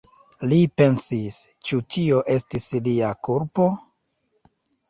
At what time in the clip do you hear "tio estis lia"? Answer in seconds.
1.97-3.15